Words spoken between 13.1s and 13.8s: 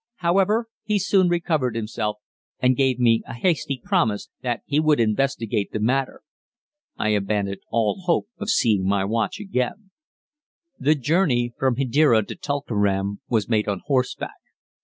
was made